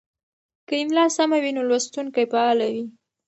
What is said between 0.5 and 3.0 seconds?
که املا سمه وي نو لوستونکی فعاله وي.